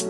Hey 0.00 0.06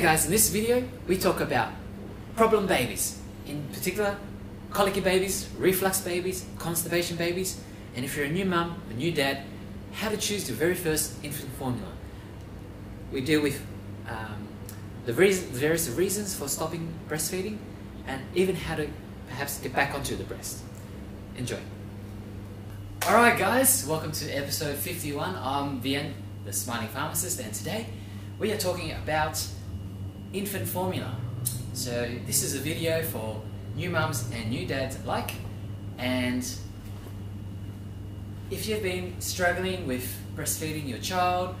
guys, 0.00 0.24
in 0.24 0.32
this 0.32 0.48
video 0.48 0.82
we 1.06 1.16
talk 1.16 1.38
about 1.38 1.68
problem 2.34 2.66
babies, 2.66 3.20
in 3.46 3.68
particular 3.68 4.16
colicky 4.70 5.00
babies, 5.00 5.48
reflux 5.58 6.00
babies, 6.00 6.44
constipation 6.58 7.16
babies, 7.16 7.60
and 7.94 8.04
if 8.04 8.16
you're 8.16 8.26
a 8.26 8.28
new 8.28 8.44
mum, 8.44 8.82
a 8.90 8.94
new 8.94 9.12
dad, 9.12 9.44
how 9.92 10.08
to 10.08 10.16
choose 10.16 10.48
your 10.48 10.56
very 10.56 10.74
first 10.74 11.22
infant 11.22 11.52
formula. 11.52 11.92
We 13.12 13.20
deal 13.20 13.42
with 13.42 13.64
um, 14.08 14.48
the 15.06 15.12
reason, 15.12 15.50
various 15.50 15.88
reasons 15.88 16.34
for 16.34 16.48
stopping 16.48 16.92
breastfeeding 17.08 17.58
and 18.08 18.22
even 18.34 18.56
how 18.56 18.74
to 18.74 18.88
perhaps 19.34 19.58
get 19.58 19.74
back 19.74 19.92
onto 19.92 20.14
the 20.14 20.22
breast. 20.22 20.62
Enjoy. 21.36 21.58
Alright 23.04 23.36
guys, 23.36 23.84
welcome 23.84 24.12
to 24.12 24.30
episode 24.30 24.76
51. 24.76 25.34
I'm 25.34 25.82
Vian, 25.82 26.12
the 26.44 26.52
Smiling 26.52 26.86
Pharmacist, 26.86 27.40
and 27.40 27.52
today 27.52 27.86
we 28.38 28.52
are 28.52 28.56
talking 28.56 28.92
about 28.92 29.44
infant 30.32 30.68
formula. 30.68 31.16
So 31.72 32.08
this 32.26 32.44
is 32.44 32.54
a 32.54 32.60
video 32.60 33.02
for 33.02 33.42
new 33.74 33.90
mums 33.90 34.30
and 34.32 34.50
new 34.50 34.66
dads 34.68 35.02
alike 35.02 35.32
and 35.98 36.46
if 38.52 38.68
you've 38.68 38.84
been 38.84 39.20
struggling 39.20 39.84
with 39.88 40.16
breastfeeding 40.36 40.88
your 40.88 40.98
child, 40.98 41.56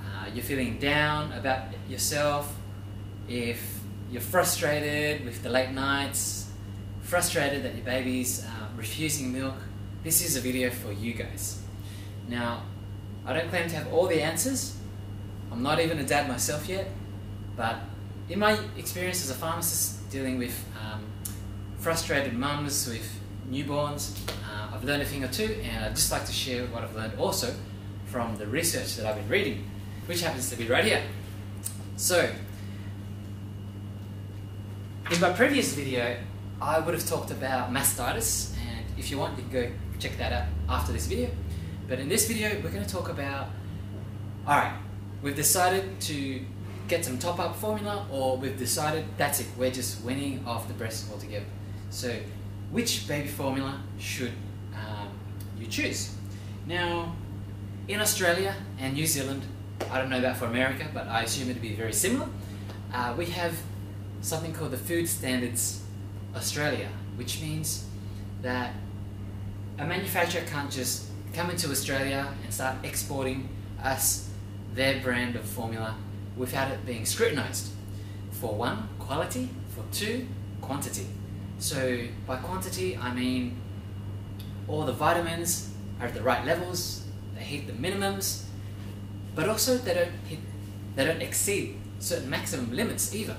uh, 0.00 0.30
you're 0.32 0.42
feeling 0.42 0.78
down 0.78 1.32
about 1.32 1.64
yourself, 1.86 2.56
if 3.28 3.80
you're 4.10 4.22
frustrated 4.22 5.26
with 5.26 5.42
the 5.42 5.50
late 5.50 5.72
nights, 5.72 6.49
frustrated 7.10 7.64
that 7.64 7.74
your 7.74 7.84
baby's 7.84 8.44
uh, 8.44 8.48
refusing 8.76 9.32
milk, 9.32 9.56
this 10.04 10.24
is 10.24 10.36
a 10.36 10.40
video 10.40 10.70
for 10.70 10.92
you 10.92 11.12
guys. 11.12 11.60
Now, 12.28 12.62
I 13.26 13.32
don't 13.32 13.48
claim 13.48 13.68
to 13.68 13.74
have 13.74 13.92
all 13.92 14.06
the 14.06 14.22
answers. 14.22 14.76
I'm 15.50 15.60
not 15.60 15.80
even 15.80 15.98
a 15.98 16.04
dad 16.04 16.28
myself 16.28 16.68
yet, 16.68 16.86
but 17.56 17.80
in 18.28 18.38
my 18.38 18.56
experience 18.78 19.24
as 19.24 19.30
a 19.30 19.34
pharmacist 19.34 20.08
dealing 20.12 20.38
with 20.38 20.64
um, 20.80 21.02
frustrated 21.78 22.32
mums 22.32 22.88
with 22.88 23.20
newborns, 23.50 24.16
uh, 24.48 24.72
I've 24.72 24.84
learned 24.84 25.02
a 25.02 25.04
thing 25.04 25.24
or 25.24 25.28
two, 25.28 25.60
and 25.64 25.86
I'd 25.86 25.96
just 25.96 26.12
like 26.12 26.24
to 26.26 26.32
share 26.32 26.66
what 26.66 26.84
I've 26.84 26.94
learned 26.94 27.18
also 27.18 27.52
from 28.04 28.36
the 28.36 28.46
research 28.46 28.94
that 28.94 29.06
I've 29.06 29.16
been 29.16 29.28
reading, 29.28 29.68
which 30.06 30.22
happens 30.22 30.48
to 30.50 30.56
be 30.56 30.68
right 30.68 30.84
here. 30.84 31.02
So, 31.96 32.30
in 35.10 35.20
my 35.20 35.32
previous 35.32 35.74
video, 35.74 36.16
I 36.62 36.78
would 36.78 36.92
have 36.92 37.08
talked 37.08 37.30
about 37.30 37.72
mastitis, 37.72 38.54
and 38.68 38.84
if 38.98 39.10
you 39.10 39.16
want, 39.16 39.38
you 39.38 39.44
can 39.44 39.52
go 39.52 39.70
check 39.98 40.18
that 40.18 40.32
out 40.32 40.48
after 40.68 40.92
this 40.92 41.06
video. 41.06 41.30
But 41.88 41.98
in 42.00 42.08
this 42.08 42.28
video, 42.28 42.50
we're 42.62 42.70
going 42.70 42.84
to 42.84 42.90
talk 42.90 43.08
about, 43.08 43.48
alright, 44.46 44.74
we've 45.22 45.34
decided 45.34 46.00
to 46.02 46.44
get 46.86 47.04
some 47.04 47.18
top 47.18 47.38
up 47.38 47.56
formula 47.56 48.06
or 48.10 48.36
we've 48.36 48.58
decided 48.58 49.04
that's 49.16 49.40
it, 49.40 49.46
we're 49.56 49.70
just 49.70 50.02
winning 50.04 50.44
off 50.46 50.68
the 50.68 50.74
breast 50.74 51.10
altogether. 51.10 51.46
So 51.88 52.14
which 52.70 53.08
baby 53.08 53.28
formula 53.28 53.80
should 53.98 54.32
um, 54.74 55.08
you 55.58 55.66
choose? 55.66 56.14
Now, 56.66 57.14
in 57.88 58.00
Australia 58.00 58.54
and 58.78 58.94
New 58.94 59.06
Zealand, 59.06 59.42
I 59.90 59.98
don't 59.98 60.10
know 60.10 60.18
about 60.18 60.36
for 60.36 60.44
America, 60.44 60.86
but 60.92 61.06
I 61.06 61.22
assume 61.22 61.48
it 61.48 61.54
to 61.54 61.60
be 61.60 61.74
very 61.74 61.92
similar, 61.92 62.28
uh, 62.92 63.14
we 63.16 63.26
have 63.26 63.56
something 64.20 64.52
called 64.52 64.72
the 64.72 64.76
Food 64.76 65.08
Standards 65.08 65.84
Australia, 66.34 66.88
which 67.16 67.40
means 67.40 67.86
that 68.42 68.74
a 69.78 69.84
manufacturer 69.84 70.42
can't 70.46 70.70
just 70.70 71.06
come 71.32 71.50
into 71.50 71.70
Australia 71.70 72.32
and 72.44 72.52
start 72.52 72.76
exporting 72.84 73.48
us 73.82 74.28
their 74.74 75.00
brand 75.00 75.36
of 75.36 75.44
formula 75.44 75.96
without 76.36 76.70
it 76.70 76.84
being 76.86 77.04
scrutinized. 77.04 77.70
For 78.30 78.54
one, 78.54 78.88
quality. 78.98 79.48
For 79.74 79.84
two, 79.92 80.26
quantity. 80.60 81.06
So 81.58 82.06
by 82.26 82.36
quantity, 82.36 82.96
I 82.96 83.12
mean 83.14 83.60
all 84.66 84.84
the 84.84 84.92
vitamins 84.92 85.70
are 86.00 86.06
at 86.06 86.14
the 86.14 86.22
right 86.22 86.44
levels, 86.44 87.04
they 87.34 87.42
hit 87.42 87.66
the 87.66 87.72
minimums, 87.72 88.44
but 89.34 89.48
also 89.48 89.76
they 89.76 89.94
don't 89.94 90.12
hit, 90.26 90.38
they 90.96 91.04
don't 91.04 91.20
exceed 91.20 91.78
certain 91.98 92.30
maximum 92.30 92.74
limits 92.74 93.14
either. 93.14 93.36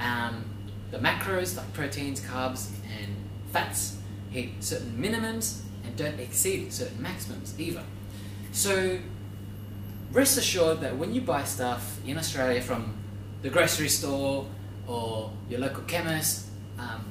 Um, 0.00 0.44
the 0.90 0.98
macros 0.98 1.56
like 1.56 1.72
proteins, 1.72 2.20
carbs, 2.20 2.70
and 3.00 3.14
fats 3.52 3.98
hit 4.30 4.50
certain 4.60 4.96
minimums 4.98 5.60
and 5.84 5.96
don't 5.96 6.18
exceed 6.18 6.72
certain 6.72 7.00
maximums 7.00 7.58
either. 7.58 7.82
So 8.52 8.98
rest 10.12 10.38
assured 10.38 10.80
that 10.80 10.96
when 10.96 11.14
you 11.14 11.20
buy 11.20 11.44
stuff 11.44 11.98
in 12.06 12.18
Australia 12.18 12.60
from 12.60 12.94
the 13.42 13.50
grocery 13.50 13.88
store 13.88 14.46
or 14.86 15.30
your 15.48 15.60
local 15.60 15.82
chemist, 15.84 16.46
um, 16.78 17.04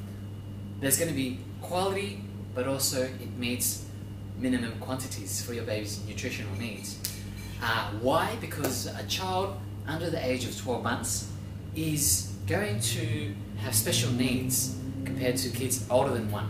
there's 0.79 0.97
going 0.97 1.09
to 1.09 1.15
be 1.15 1.39
quality, 1.61 2.23
but 2.53 2.67
also 2.67 3.03
it 3.03 3.37
meets 3.37 3.85
minimum 4.37 4.77
quantities 4.79 5.41
for 5.43 5.53
your 5.53 5.63
baby's 5.63 6.03
nutritional 6.07 6.53
needs. 6.55 6.99
Uh, 7.61 7.89
why? 8.01 8.35
Because 8.39 8.85
a 8.85 9.03
child 9.07 9.57
under 9.87 10.09
the 10.09 10.23
age 10.25 10.45
of 10.45 10.55
12 10.57 10.83
months 10.83 11.31
is 11.75 12.33
going 12.45 12.79
to 12.79 13.33
have 13.59 13.75
special 13.75 14.11
needs 14.11 14.75
compared 15.05 15.37
to 15.37 15.49
kids 15.49 15.85
older 15.89 16.11
than 16.11 16.31
one. 16.31 16.49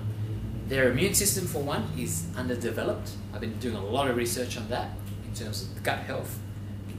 Their 0.68 0.92
immune 0.92 1.14
system, 1.14 1.48
for 1.48 1.60
one, 1.60 1.90
is 1.98 2.28
underdeveloped. 2.36 3.12
I've 3.34 3.42
been 3.42 3.58
doing 3.60 3.76
a 3.76 3.86
lot 3.86 4.10
of 4.10 4.18
research 4.18 4.58
on 4.58 4.68
that 4.70 4.92
in 5.26 5.34
terms 5.34 5.64
of 5.64 5.84
gut 5.84 6.00
health, 6.00 6.38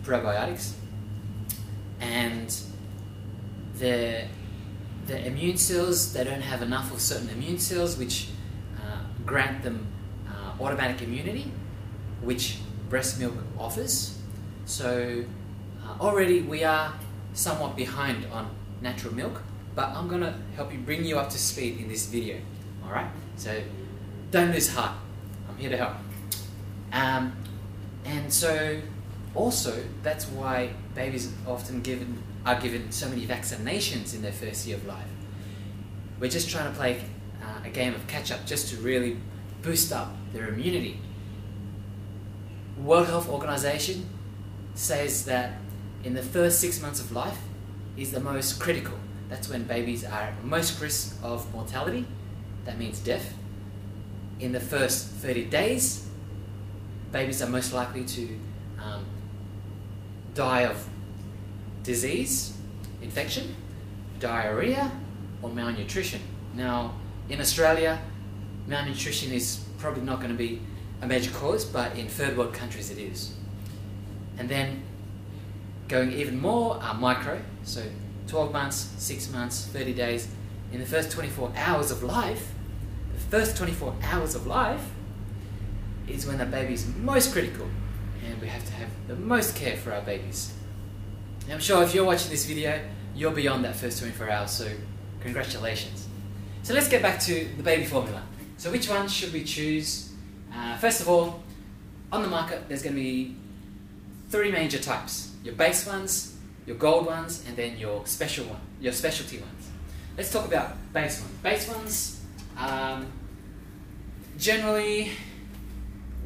probiotics, 0.02 0.72
and 2.00 2.54
the 3.78 4.24
the 5.06 5.26
immune 5.26 5.56
cells 5.56 6.12
they 6.12 6.22
don't 6.22 6.42
have 6.42 6.60
enough 6.62 6.92
of 6.92 7.00
certain 7.00 7.30
immune 7.30 7.58
cells 7.58 7.96
which 7.96 8.28
uh, 8.76 9.00
grant 9.24 9.62
them 9.62 9.86
uh, 10.28 10.62
automatic 10.62 11.02
immunity, 11.02 11.50
which 12.22 12.58
breast 12.88 13.18
milk 13.18 13.34
offers. 13.58 14.18
So 14.66 15.24
uh, 15.82 16.02
already 16.02 16.42
we 16.42 16.64
are 16.64 16.92
somewhat 17.32 17.76
behind 17.76 18.26
on 18.32 18.50
natural 18.82 19.14
milk, 19.14 19.42
but 19.78 19.90
I'm 19.90 20.08
gonna 20.08 20.34
help 20.56 20.72
you 20.72 20.80
bring 20.80 21.04
you 21.04 21.20
up 21.20 21.30
to 21.30 21.38
speed 21.38 21.78
in 21.78 21.86
this 21.86 22.06
video. 22.06 22.40
All 22.84 22.90
right, 22.90 23.06
so 23.36 23.62
don't 24.32 24.50
lose 24.50 24.74
heart. 24.74 24.98
I'm 25.48 25.56
here 25.56 25.70
to 25.70 25.76
help. 25.76 25.92
Um, 26.92 27.32
and 28.04 28.32
so, 28.32 28.80
also, 29.36 29.80
that's 30.02 30.26
why 30.26 30.70
babies 30.96 31.32
often 31.46 31.80
given 31.82 32.20
are 32.44 32.60
given 32.60 32.90
so 32.90 33.08
many 33.08 33.24
vaccinations 33.24 34.16
in 34.16 34.22
their 34.22 34.32
first 34.32 34.66
year 34.66 34.78
of 34.78 34.84
life. 34.84 35.06
We're 36.18 36.28
just 36.28 36.50
trying 36.50 36.72
to 36.72 36.76
play 36.76 37.00
uh, 37.40 37.64
a 37.64 37.70
game 37.70 37.94
of 37.94 38.04
catch 38.08 38.32
up 38.32 38.44
just 38.46 38.70
to 38.70 38.78
really 38.78 39.16
boost 39.62 39.92
up 39.92 40.12
their 40.32 40.48
immunity. 40.48 41.00
World 42.82 43.06
Health 43.06 43.28
Organization 43.28 44.08
says 44.74 45.24
that 45.26 45.52
in 46.02 46.14
the 46.14 46.22
first 46.22 46.58
six 46.58 46.82
months 46.82 46.98
of 46.98 47.12
life 47.12 47.38
is 47.96 48.10
the 48.10 48.18
most 48.18 48.58
critical. 48.58 48.98
That's 49.28 49.48
when 49.48 49.64
babies 49.64 50.04
are 50.04 50.32
most 50.42 50.80
risk 50.80 51.16
of 51.22 51.52
mortality. 51.52 52.06
That 52.64 52.78
means 52.78 52.98
death. 52.98 53.34
In 54.40 54.52
the 54.52 54.60
first 54.60 55.06
30 55.06 55.46
days, 55.46 56.08
babies 57.12 57.42
are 57.42 57.48
most 57.48 57.72
likely 57.72 58.04
to 58.04 58.38
um, 58.82 59.04
die 60.34 60.62
of 60.62 60.88
disease, 61.82 62.56
infection, 63.02 63.54
diarrhea, 64.20 64.90
or 65.42 65.50
malnutrition. 65.50 66.20
Now, 66.54 66.94
in 67.28 67.40
Australia, 67.40 68.00
malnutrition 68.66 69.32
is 69.32 69.64
probably 69.78 70.02
not 70.02 70.20
going 70.20 70.32
to 70.32 70.38
be 70.38 70.60
a 71.02 71.06
major 71.06 71.30
cause, 71.30 71.64
but 71.64 71.96
in 71.96 72.08
third 72.08 72.36
world 72.36 72.52
countries 72.52 72.90
it 72.90 72.98
is. 72.98 73.34
And 74.38 74.48
then 74.48 74.82
going 75.88 76.12
even 76.12 76.40
more 76.40 76.78
uh, 76.82 76.94
micro, 76.94 77.40
so 77.62 77.82
12 78.28 78.52
months, 78.52 78.90
6 78.98 79.32
months, 79.32 79.66
30 79.66 79.94
days, 79.94 80.28
in 80.72 80.80
the 80.80 80.86
first 80.86 81.10
24 81.10 81.52
hours 81.56 81.90
of 81.90 82.02
life, 82.02 82.52
the 83.14 83.20
first 83.20 83.56
24 83.56 83.94
hours 84.02 84.34
of 84.34 84.46
life 84.46 84.90
is 86.06 86.26
when 86.26 86.38
the 86.38 86.46
baby 86.46 86.74
is 86.74 86.86
most 86.96 87.32
critical 87.32 87.66
and 88.24 88.40
we 88.40 88.48
have 88.48 88.64
to 88.64 88.72
have 88.72 88.88
the 89.06 89.16
most 89.16 89.56
care 89.56 89.76
for 89.76 89.92
our 89.92 90.02
babies. 90.02 90.52
I'm 91.50 91.60
sure 91.60 91.82
if 91.82 91.94
you're 91.94 92.04
watching 92.04 92.30
this 92.30 92.44
video, 92.44 92.80
you're 93.14 93.32
beyond 93.32 93.64
that 93.64 93.74
first 93.74 93.98
24 94.00 94.30
hours, 94.30 94.50
so 94.50 94.68
congratulations. 95.20 96.06
So 96.62 96.74
let's 96.74 96.88
get 96.88 97.00
back 97.00 97.20
to 97.20 97.48
the 97.56 97.62
baby 97.62 97.84
formula. 97.84 98.22
So 98.58 98.70
which 98.70 98.88
one 98.88 99.08
should 99.08 99.32
we 99.32 99.44
choose? 99.44 100.12
Uh, 100.54 100.76
first 100.76 101.00
of 101.00 101.08
all, 101.08 101.42
on 102.12 102.22
the 102.22 102.28
market, 102.28 102.68
there's 102.68 102.82
going 102.82 102.94
to 102.94 103.00
be 103.00 103.34
three 104.28 104.50
major 104.50 104.78
types. 104.78 105.32
Your 105.42 105.54
base 105.54 105.86
ones, 105.86 106.36
your 106.68 106.76
gold 106.76 107.06
ones, 107.06 107.42
and 107.48 107.56
then 107.56 107.78
your 107.78 108.06
special 108.06 108.44
one, 108.44 108.60
your 108.78 108.92
specialty 108.92 109.38
ones. 109.38 109.70
Let's 110.18 110.30
talk 110.30 110.46
about 110.46 110.76
base 110.92 111.18
ones. 111.22 111.34
Base 111.42 111.66
ones, 111.66 112.20
um, 112.58 113.06
generally 114.36 115.12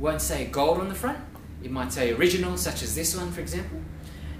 won't 0.00 0.20
say 0.20 0.46
gold 0.46 0.78
on 0.78 0.88
the 0.88 0.96
front. 0.96 1.18
It 1.62 1.70
might 1.70 1.92
say 1.92 2.12
original, 2.12 2.56
such 2.56 2.82
as 2.82 2.96
this 2.96 3.16
one, 3.16 3.30
for 3.30 3.40
example. 3.40 3.78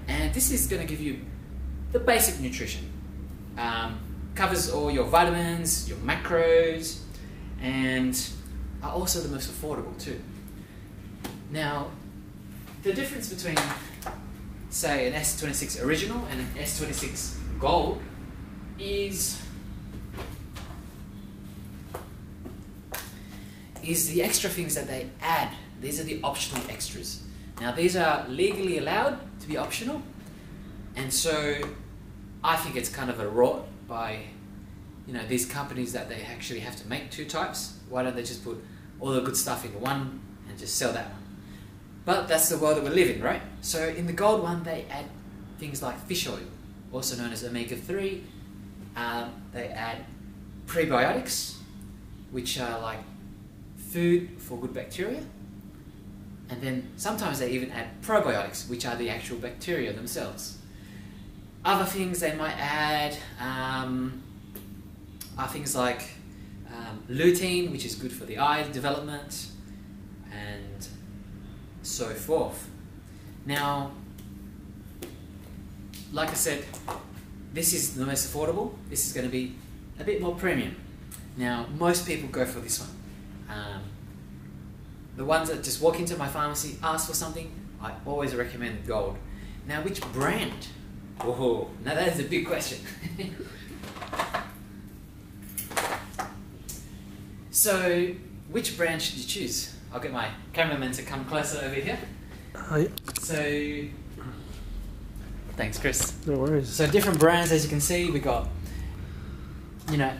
And 0.09 0.33
this 0.33 0.51
is 0.51 0.67
going 0.67 0.81
to 0.81 0.87
give 0.87 0.99
you 0.99 1.21
the 1.93 1.99
basic 1.99 2.37
nutrition. 2.41 2.91
Um, 3.57 3.97
covers 4.35 4.69
all 4.69 4.91
your 4.91 5.05
vitamins, 5.05 5.87
your 5.87 5.99
macros, 5.99 6.99
and 7.61 8.21
are 8.81 8.91
also 8.91 9.21
the 9.21 9.29
most 9.29 9.49
affordable 9.49 9.97
too. 10.03 10.19
Now, 11.49 11.91
the 12.81 12.91
difference 12.91 13.33
between, 13.33 13.55
say, 14.73 15.07
an 15.07 15.13
S26 15.13 15.83
original 15.83 16.25
and 16.31 16.39
an 16.39 16.47
S26 16.57 17.35
gold 17.59 18.01
is 18.79 19.39
is 23.83 24.09
the 24.09 24.23
extra 24.23 24.49
things 24.49 24.75
that 24.75 24.87
they 24.87 25.09
add. 25.21 25.49
These 25.81 25.99
are 25.99 26.03
the 26.03 26.21
optional 26.23 26.63
extras. 26.69 27.21
Now, 27.59 27.73
these 27.73 27.95
are 27.95 28.25
legally 28.29 28.77
allowed 28.77 29.19
to 29.41 29.47
be 29.47 29.57
optional, 29.57 30.01
and 30.95 31.13
so 31.13 31.59
I 32.43 32.55
think 32.55 32.75
it's 32.75 32.89
kind 32.89 33.09
of 33.09 33.19
a 33.19 33.27
rot 33.27 33.67
by 33.87 34.21
you 35.05 35.13
know 35.13 35.25
these 35.27 35.45
companies 35.45 35.93
that 35.93 36.09
they 36.09 36.21
actually 36.23 36.61
have 36.61 36.75
to 36.77 36.87
make 36.87 37.11
two 37.11 37.25
types. 37.25 37.77
Why 37.89 38.03
don't 38.03 38.15
they 38.15 38.23
just 38.23 38.43
put 38.43 38.57
all 38.99 39.11
the 39.11 39.21
good 39.21 39.37
stuff 39.37 39.65
into 39.65 39.77
one 39.77 40.21
and 40.49 40.57
just 40.57 40.75
sell 40.77 40.93
that 40.93 41.11
one? 41.11 41.22
But 42.05 42.27
that's 42.27 42.49
the 42.49 42.57
world 42.57 42.77
that 42.77 42.83
we 42.83 42.89
live 42.89 43.09
in, 43.09 43.21
right? 43.21 43.41
So 43.61 43.87
in 43.87 44.07
the 44.07 44.13
gold 44.13 44.43
one, 44.43 44.63
they 44.63 44.85
add 44.89 45.05
things 45.57 45.81
like 45.81 45.97
fish 46.05 46.27
oil, 46.27 46.39
also 46.91 47.15
known 47.15 47.31
as 47.31 47.43
omega 47.43 47.75
three. 47.75 48.23
Um, 48.95 49.31
they 49.53 49.67
add 49.67 50.05
prebiotics, 50.67 51.55
which 52.31 52.59
are 52.59 52.79
like 52.79 52.99
food 53.77 54.29
for 54.37 54.57
good 54.57 54.73
bacteria. 54.73 55.23
And 56.49 56.61
then 56.61 56.89
sometimes 56.97 57.39
they 57.39 57.51
even 57.51 57.71
add 57.71 58.01
probiotics, 58.01 58.69
which 58.69 58.85
are 58.85 58.95
the 58.95 59.09
actual 59.09 59.37
bacteria 59.37 59.93
themselves. 59.93 60.57
Other 61.63 61.85
things 61.85 62.19
they 62.19 62.35
might 62.35 62.57
add 62.57 63.17
um, 63.39 64.21
are 65.37 65.47
things 65.47 65.75
like 65.75 66.01
um, 66.67 67.01
lutein, 67.09 67.71
which 67.71 67.85
is 67.85 67.95
good 67.95 68.11
for 68.11 68.25
the 68.25 68.37
eye 68.37 68.69
development, 68.71 69.47
so 71.83 72.05
forth. 72.05 72.69
Now, 73.45 73.91
like 76.11 76.29
I 76.29 76.33
said, 76.33 76.65
this 77.53 77.73
is 77.73 77.95
the 77.95 78.05
most 78.05 78.31
affordable. 78.31 78.73
This 78.89 79.05
is 79.05 79.13
going 79.13 79.25
to 79.25 79.31
be 79.31 79.55
a 79.99 80.03
bit 80.03 80.21
more 80.21 80.35
premium. 80.35 80.75
Now, 81.37 81.67
most 81.77 82.07
people 82.07 82.29
go 82.29 82.45
for 82.45 82.59
this 82.59 82.79
one. 82.79 82.89
Um, 83.49 83.81
the 85.15 85.25
ones 85.25 85.49
that 85.49 85.63
just 85.63 85.81
walk 85.81 85.99
into 85.99 86.15
my 86.17 86.27
pharmacy, 86.27 86.77
ask 86.81 87.07
for 87.07 87.13
something, 87.13 87.51
I 87.81 87.93
always 88.05 88.33
recommend 88.33 88.87
gold. 88.87 89.17
Now, 89.67 89.81
which 89.83 90.01
brand? 90.13 90.67
Oh, 91.19 91.69
now 91.83 91.93
that 91.93 92.07
is 92.07 92.19
a 92.19 92.23
big 92.23 92.47
question. 92.47 92.79
so, 97.51 98.13
which 98.49 98.77
brand 98.77 99.01
should 99.01 99.17
you 99.17 99.25
choose? 99.25 99.75
I'll 99.93 99.99
get 99.99 100.11
my 100.11 100.27
cameraman 100.53 100.91
to 100.93 101.03
come 101.03 101.23
closer 101.25 101.63
over 101.63 101.75
here. 101.75 101.99
Oh, 102.55 102.59
Hi. 102.59 102.87
So, 103.21 103.85
thanks, 105.55 105.77
Chris. 105.77 106.15
No 106.25 106.39
worries. 106.39 106.67
So 106.67 106.87
different 106.87 107.19
brands, 107.19 107.51
as 107.51 107.63
you 107.63 107.69
can 107.69 107.79
see, 107.79 108.09
we 108.09 108.19
got, 108.19 108.49
you 109.91 109.97
know, 109.97 110.11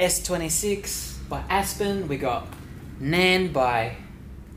S26 0.00 1.28
by 1.28 1.44
Aspen. 1.48 2.08
We 2.08 2.16
got 2.16 2.48
Nan 2.98 3.52
by 3.52 3.96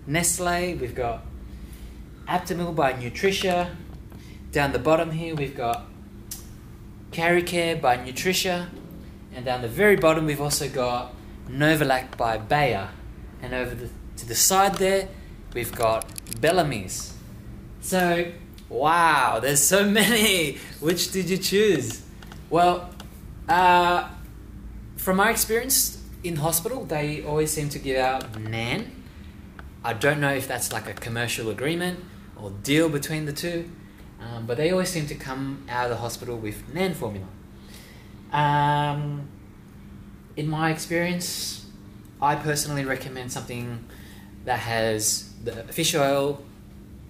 Nestle. 0.07 0.73
We've 0.75 0.95
got 0.95 1.23
Aptamil 2.27 2.75
by 2.75 2.93
Nutricia. 2.93 3.75
Down 4.51 4.71
the 4.71 4.79
bottom 4.79 5.11
here, 5.11 5.35
we've 5.35 5.55
got 5.55 5.85
Karicare 7.11 7.79
by 7.79 7.97
Nutricia. 7.97 8.69
And 9.35 9.45
down 9.45 9.61
the 9.61 9.67
very 9.67 9.95
bottom, 9.95 10.25
we've 10.25 10.41
also 10.41 10.67
got 10.67 11.13
Novalac 11.47 12.17
by 12.17 12.39
Bayer. 12.39 12.89
And 13.43 13.53
over 13.53 13.75
the, 13.75 13.89
to 14.17 14.25
the 14.25 14.35
side 14.35 14.75
there, 14.75 15.07
we've 15.53 15.73
got 15.73 16.05
Bellamy's. 16.41 17.13
So, 17.81 18.31
wow, 18.69 19.39
there's 19.39 19.61
so 19.61 19.89
many. 19.89 20.57
Which 20.79 21.11
did 21.11 21.29
you 21.29 21.37
choose? 21.37 22.03
Well, 22.49 22.89
uh, 23.47 24.09
from 24.97 25.17
my 25.17 25.31
experience 25.31 26.03
in 26.23 26.37
hospital, 26.37 26.85
they 26.85 27.23
always 27.23 27.51
seem 27.51 27.69
to 27.69 27.79
give 27.79 27.97
out 27.97 28.39
Nan. 28.39 28.91
I 29.83 29.93
don't 29.93 30.19
know 30.19 30.33
if 30.33 30.47
that's 30.47 30.73
like 30.73 30.87
a 30.89 30.93
commercial 30.93 31.49
agreement 31.49 32.03
or 32.35 32.51
deal 32.63 32.89
between 32.89 33.25
the 33.25 33.33
two, 33.33 33.69
um, 34.19 34.45
but 34.45 34.57
they 34.57 34.71
always 34.71 34.89
seem 34.89 35.07
to 35.07 35.15
come 35.15 35.65
out 35.69 35.85
of 35.85 35.91
the 35.91 35.97
hospital 35.97 36.37
with 36.37 36.73
Nan 36.73 36.93
formula. 36.93 37.27
Um, 38.31 39.29
in 40.35 40.49
my 40.49 40.71
experience, 40.71 41.65
I 42.21 42.35
personally 42.35 42.83
recommend 42.83 43.31
something 43.31 43.85
that 44.47 44.59
has 44.59 45.29
the 45.43 45.51
fish 45.73 45.93
oil 45.93 46.41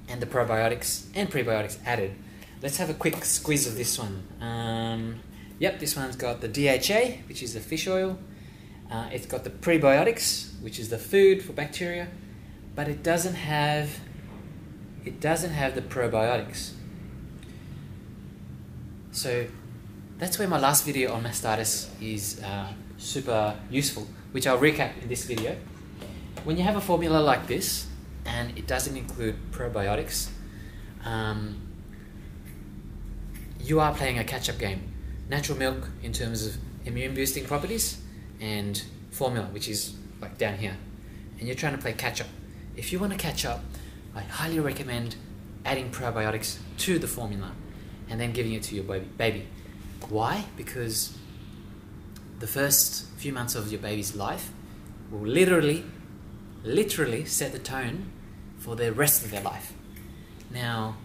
and 0.10 0.20
the 0.20 0.26
probiotics 0.26 1.06
and 1.14 1.30
prebiotics 1.30 1.78
added. 1.86 2.16
Let's 2.64 2.78
have 2.78 2.90
a 2.90 2.96
quick 2.96 3.24
squeeze 3.24 3.68
of 3.68 3.76
this 3.76 4.00
one. 4.00 4.24
Um, 4.42 5.20
yep, 5.60 5.80
this 5.80 5.96
one's 5.96 6.16
got 6.16 6.42
the 6.42 6.48
DHA, 6.48 7.28
which 7.28 7.44
is 7.44 7.54
the 7.54 7.60
fish 7.60 7.88
oil. 7.88 8.18
Uh, 8.90 9.10
it's 9.12 9.28
got 9.28 9.44
the 9.44 9.52
prebiotics, 9.52 10.60
which 10.64 10.80
is 10.80 10.90
the 10.90 10.98
food 10.98 11.44
for 11.44 11.54
bacteria, 11.54 12.08
but 12.74 12.88
it 12.88 13.04
doesn't 13.04 13.36
have 13.36 14.00
it 15.06 15.20
doesn't 15.20 15.52
have 15.52 15.76
the 15.76 15.84
probiotics. 15.84 16.72
So 19.12 19.46
that's 20.18 20.40
where 20.40 20.48
my 20.48 20.60
last 20.60 20.88
video 20.88 21.14
on 21.14 21.24
mastitis 21.24 21.88
is 22.02 22.42
uh, 22.42 22.74
super 22.98 23.60
useful, 23.70 24.08
which 24.32 24.48
I'll 24.48 24.58
recap 24.58 25.00
in 25.04 25.08
this 25.08 25.26
video. 25.26 25.56
When 26.48 26.56
you 26.56 26.64
have 26.64 26.78
a 26.78 26.82
formula 26.82 27.20
like 27.20 27.46
this 27.48 27.88
and 28.26 28.58
it 28.58 28.68
doesn't 28.68 28.96
include 28.96 29.36
probiotics, 29.52 30.30
um, 31.04 31.58
you 33.60 33.82
are 33.82 33.94
playing 33.94 34.18
a 34.18 34.24
catch-up 34.24 34.58
game. 34.58 34.94
Natural 35.28 35.58
milk 35.58 35.90
in 36.02 36.14
terms 36.14 36.48
of 36.48 36.56
immune 36.86 37.14
boosting 37.14 37.44
properties 37.44 38.02
and 38.40 38.82
formula, 39.12 39.48
which 39.48 39.68
is 39.68 39.98
like 40.22 40.38
down 40.38 40.58
here, 40.58 40.78
and 41.38 41.50
you're 41.50 41.58
trying 41.58 41.76
to 41.76 41.82
play 41.82 41.92
catch-up. 41.92 42.28
If 42.78 42.94
you 42.94 43.00
want 43.00 43.12
to 43.12 43.20
catch 43.20 43.44
up, 43.44 43.62
I 44.16 44.22
highly 44.22 44.62
recommend 44.62 45.18
adding 45.66 45.92
probiotics 45.92 46.60
to 46.78 46.98
the 46.98 47.08
formula 47.08 47.52
and 48.10 48.22
then 48.22 48.32
giving 48.32 48.54
it 48.54 48.64
to 48.64 48.76
your 48.76 48.86
baby. 48.86 49.06
baby. 49.18 49.48
Why? 50.08 50.46
Because 50.56 51.14
the 52.40 52.48
first 52.48 53.06
few 53.18 53.34
months 53.34 53.54
of 53.54 53.70
your 53.70 53.82
baby's 53.82 54.16
life 54.16 54.54
will 55.12 55.28
literally, 55.28 55.84
literally 56.64 57.26
set 57.26 57.52
the 57.52 57.60
tone 57.60 58.12
for 58.58 58.76
the 58.76 58.92
rest 58.92 59.24
of 59.24 59.32
their 59.32 59.42
life. 59.42 59.74
Now, 60.52 60.98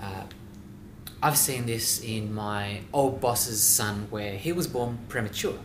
uh, 0.00 0.24
I've 1.22 1.38
seen 1.38 1.66
this 1.66 2.02
in 2.02 2.34
my 2.34 2.80
old 2.92 3.20
boss's 3.20 3.62
son 3.62 4.08
where 4.10 4.36
he 4.36 4.52
was 4.52 4.66
born 4.66 4.98
premature. 5.08 5.58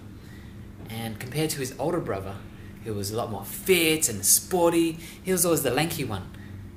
And 0.90 1.20
compared 1.20 1.50
to 1.52 1.60
his 1.60 1.74
older 1.80 2.00
brother, 2.00 2.36
who 2.84 2.94
was 2.94 3.12
a 3.12 3.18
lot 3.18 3.32
more 3.32 3.44
fit 3.44 4.08
and 4.08 4.26
sporty, 4.26 5.00
he 5.24 5.32
was 5.32 5.46
always 5.46 5.64
the 5.64 5.72
lanky 5.72 6.04
one 6.04 6.30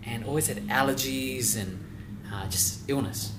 and 0.05 0.25
always 0.25 0.47
had 0.49 0.67
allergies 0.69 1.57
and 1.57 1.85
uh, 2.33 2.49
just 2.49 2.89
illness. 2.89 3.33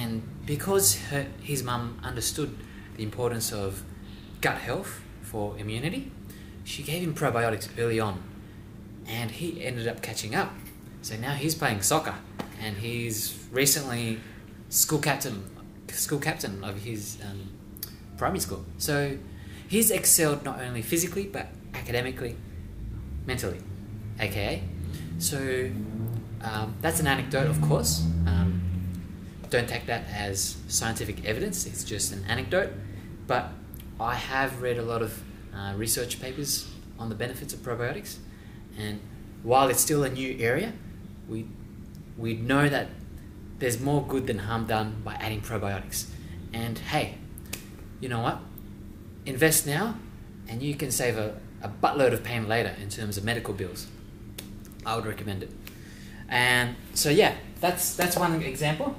And 0.00 0.22
because 0.46 0.96
her, 1.10 1.26
his 1.42 1.62
mum 1.62 1.98
understood 2.02 2.56
the 2.96 3.02
importance 3.02 3.52
of 3.52 3.82
gut 4.40 4.58
health 4.58 5.00
for 5.22 5.58
immunity, 5.58 6.10
she 6.68 6.82
gave 6.82 7.02
him 7.02 7.14
probiotics 7.14 7.66
early 7.78 7.98
on, 7.98 8.22
and 9.06 9.30
he 9.30 9.64
ended 9.64 9.88
up 9.88 10.02
catching 10.02 10.34
up. 10.34 10.52
So 11.00 11.16
now 11.16 11.32
he's 11.32 11.54
playing 11.54 11.80
soccer, 11.80 12.14
and 12.60 12.76
he's 12.76 13.42
recently 13.50 14.20
school 14.68 14.98
captain, 14.98 15.48
school 15.88 16.18
captain 16.18 16.62
of 16.62 16.82
his 16.82 17.16
um, 17.24 17.48
primary 18.18 18.40
school. 18.40 18.66
So 18.76 19.16
he's 19.66 19.90
excelled 19.90 20.44
not 20.44 20.60
only 20.60 20.82
physically 20.82 21.24
but 21.24 21.46
academically, 21.72 22.36
mentally, 23.24 23.60
aka. 24.20 24.62
So 25.18 25.70
um, 26.42 26.74
that's 26.82 27.00
an 27.00 27.06
anecdote, 27.06 27.46
of 27.46 27.62
course. 27.62 28.04
Um, 28.26 28.60
don't 29.48 29.68
take 29.68 29.86
that 29.86 30.04
as 30.12 30.58
scientific 30.68 31.24
evidence, 31.24 31.64
it's 31.64 31.82
just 31.82 32.12
an 32.12 32.26
anecdote. 32.28 32.74
But 33.26 33.52
I 33.98 34.16
have 34.16 34.60
read 34.60 34.76
a 34.76 34.82
lot 34.82 35.00
of 35.00 35.22
uh, 35.54 35.74
research 35.76 36.20
papers 36.20 36.70
on 36.98 37.08
the 37.08 37.14
benefits 37.14 37.52
of 37.52 37.60
probiotics, 37.60 38.16
and 38.78 39.00
while 39.42 39.68
it's 39.68 39.80
still 39.80 40.04
a 40.04 40.10
new 40.10 40.36
area, 40.38 40.72
we, 41.28 41.46
we 42.16 42.34
know 42.34 42.68
that 42.68 42.88
there's 43.58 43.80
more 43.80 44.04
good 44.04 44.26
than 44.26 44.38
harm 44.38 44.66
done 44.66 45.02
by 45.04 45.14
adding 45.14 45.40
probiotics. 45.40 46.06
And 46.52 46.78
hey, 46.78 47.16
you 48.00 48.08
know 48.08 48.20
what? 48.20 48.38
Invest 49.26 49.66
now 49.66 49.96
and 50.48 50.62
you 50.62 50.74
can 50.74 50.90
save 50.90 51.18
a, 51.18 51.36
a 51.62 51.68
buttload 51.68 52.12
of 52.12 52.24
pain 52.24 52.48
later 52.48 52.74
in 52.80 52.88
terms 52.88 53.16
of 53.16 53.24
medical 53.24 53.52
bills. 53.54 53.86
I 54.86 54.96
would 54.96 55.06
recommend 55.06 55.42
it. 55.42 55.50
And 56.28 56.76
so 56.94 57.10
yeah, 57.10 57.34
that's 57.60 57.94
that's 57.96 58.16
one 58.16 58.40
example. 58.42 58.96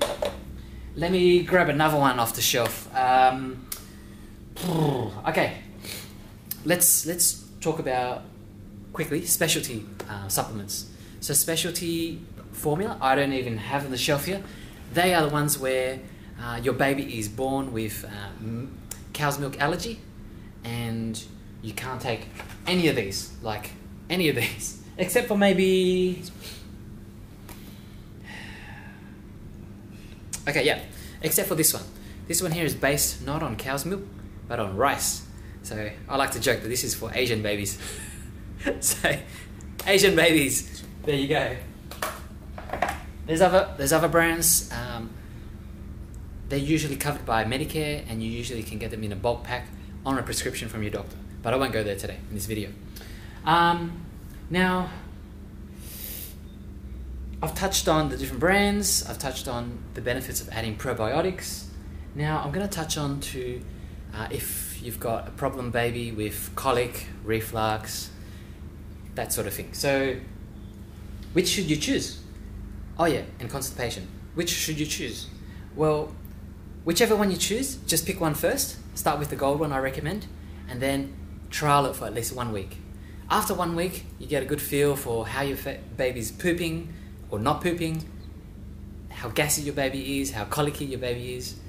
Let 0.95 1.11
me 1.11 1.43
grab 1.43 1.69
another 1.69 1.97
one 1.97 2.19
off 2.19 2.33
the 2.35 2.41
shelf. 2.41 2.93
Um, 2.95 3.67
okay, 5.27 5.57
let's 6.65 7.05
let's 7.05 7.45
talk 7.61 7.79
about 7.79 8.23
quickly 8.93 9.25
specialty 9.25 9.85
uh, 10.09 10.27
supplements. 10.27 10.89
So 11.19 11.33
specialty 11.33 12.21
formula, 12.51 12.97
I 13.01 13.15
don't 13.15 13.33
even 13.33 13.57
have 13.57 13.85
on 13.85 13.91
the 13.91 13.97
shelf 13.97 14.25
here. 14.25 14.41
They 14.93 15.13
are 15.13 15.21
the 15.21 15.29
ones 15.29 15.57
where 15.57 15.99
uh, 16.41 16.59
your 16.63 16.73
baby 16.73 17.19
is 17.19 17.27
born 17.27 17.71
with 17.73 18.05
uh, 18.05 18.65
cow's 19.13 19.37
milk 19.39 19.59
allergy, 19.59 19.99
and 20.63 21.21
you 21.61 21.73
can't 21.73 22.01
take 22.01 22.27
any 22.65 22.87
of 22.87 22.95
these, 22.95 23.33
like 23.41 23.71
any 24.09 24.29
of 24.29 24.35
these, 24.35 24.81
except 24.97 25.27
for 25.27 25.37
maybe. 25.37 26.23
Okay, 30.47 30.65
yeah, 30.65 30.79
except 31.21 31.47
for 31.47 31.53
this 31.53 31.75
one. 31.75 31.83
This 32.27 32.41
one 32.41 32.51
here 32.51 32.65
is 32.65 32.73
based 32.73 33.23
not 33.23 33.43
on 33.43 33.55
cow's 33.55 33.85
milk, 33.85 34.01
but 34.47 34.59
on 34.59 34.75
rice. 34.75 35.28
So 35.63 35.89
I 36.07 36.17
like 36.17 36.31
to 36.31 36.39
joke 36.39 36.61
that 36.61 36.67
this 36.67 36.83
is 36.83 36.95
for 36.95 37.11
Asian 37.13 37.41
babies. 37.41 37.77
so, 38.79 39.15
Asian 39.85 40.15
babies, 40.15 40.83
there 41.03 41.15
you 41.15 41.27
go. 41.27 41.55
There's 43.25 43.41
other 43.41 43.73
there's 43.77 43.93
other 43.93 44.07
brands. 44.07 44.71
Um, 44.71 45.11
they're 46.49 46.57
usually 46.57 46.95
covered 46.95 47.25
by 47.25 47.43
Medicare, 47.45 48.03
and 48.09 48.23
you 48.23 48.29
usually 48.29 48.63
can 48.63 48.79
get 48.79 48.89
them 48.89 49.03
in 49.03 49.11
a 49.11 49.15
bulk 49.15 49.43
pack 49.43 49.67
on 50.05 50.17
a 50.17 50.23
prescription 50.23 50.67
from 50.67 50.81
your 50.81 50.91
doctor. 50.91 51.15
But 51.43 51.53
I 51.53 51.57
won't 51.57 51.73
go 51.73 51.83
there 51.83 51.95
today 51.95 52.17
in 52.29 52.35
this 52.35 52.47
video. 52.47 52.71
Um, 53.45 54.01
now, 54.49 54.89
I've 57.41 57.55
touched 57.55 57.87
on 57.87 58.09
the 58.09 58.17
different 58.17 58.39
brands. 58.39 59.07
I've 59.07 59.19
touched 59.19 59.47
on 59.47 59.77
the 59.93 60.01
benefits 60.01 60.41
of 60.41 60.49
adding 60.49 60.75
probiotics. 60.75 61.65
Now, 62.15 62.41
I'm 62.43 62.51
going 62.51 62.67
to 62.67 62.73
touch 62.73 62.97
on 62.97 63.19
to 63.21 63.61
uh, 64.13 64.27
if 64.31 64.68
you've 64.81 64.99
got 64.99 65.27
a 65.27 65.31
problem 65.31 65.71
baby 65.71 66.11
with 66.11 66.51
colic, 66.55 67.07
reflux, 67.23 68.09
that 69.15 69.33
sort 69.33 69.47
of 69.47 69.53
thing. 69.53 69.73
So, 69.73 70.15
which 71.33 71.47
should 71.47 71.69
you 71.69 71.75
choose? 71.75 72.21
Oh 72.97 73.05
yeah, 73.05 73.23
and 73.39 73.49
constipation. 73.49 74.07
Which 74.35 74.49
should 74.49 74.79
you 74.79 74.85
choose? 74.85 75.27
Well, 75.75 76.13
whichever 76.83 77.15
one 77.15 77.31
you 77.31 77.37
choose, 77.37 77.75
just 77.87 78.05
pick 78.05 78.19
one 78.19 78.33
first. 78.33 78.77
Start 78.95 79.19
with 79.19 79.29
the 79.29 79.35
gold 79.35 79.59
one 79.59 79.71
I 79.71 79.79
recommend, 79.79 80.27
and 80.67 80.81
then 80.81 81.13
trial 81.49 81.85
it 81.85 81.95
for 81.95 82.05
at 82.05 82.13
least 82.13 82.35
one 82.35 82.51
week. 82.51 82.77
After 83.29 83.53
one 83.53 83.75
week, 83.75 84.05
you 84.17 84.27
get 84.27 84.41
a 84.43 84.45
good 84.45 84.61
feel 84.61 84.95
for 84.95 85.27
how 85.27 85.43
your 85.43 85.57
baby's 85.95 86.31
pooping 86.31 86.93
or 87.29 87.39
not 87.39 87.61
pooping, 87.61 88.09
how 89.09 89.29
gassy 89.29 89.61
your 89.61 89.75
baby 89.75 90.19
is, 90.19 90.31
how 90.31 90.45
colicky 90.45 90.85
your 90.85 90.99
baby 90.99 91.35
is, 91.35 91.59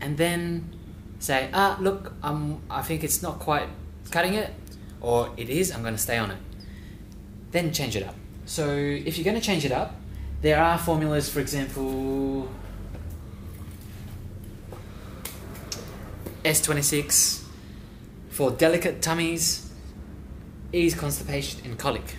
and 0.00 0.18
then 0.18 0.75
say, 1.18 1.50
ah, 1.52 1.76
look, 1.80 2.12
um, 2.22 2.60
I 2.70 2.82
think 2.82 3.04
it's 3.04 3.22
not 3.22 3.38
quite 3.38 3.68
cutting 4.10 4.34
it, 4.34 4.52
or 5.00 5.30
it 5.36 5.48
is, 5.48 5.72
I'm 5.72 5.82
going 5.82 5.94
to 5.94 6.00
stay 6.00 6.18
on 6.18 6.30
it. 6.30 6.38
Then 7.50 7.72
change 7.72 7.96
it 7.96 8.02
up. 8.02 8.14
So 8.44 8.68
if 8.68 9.18
you're 9.18 9.24
going 9.24 9.40
to 9.40 9.44
change 9.44 9.64
it 9.64 9.72
up, 9.72 9.94
there 10.42 10.62
are 10.62 10.78
formulas, 10.78 11.28
for 11.28 11.40
example, 11.40 12.48
S26 16.44 17.42
for 18.30 18.50
delicate 18.50 19.02
tummies, 19.02 19.72
ease 20.72 20.94
constipation 20.94 21.64
and 21.64 21.78
colic. 21.78 22.16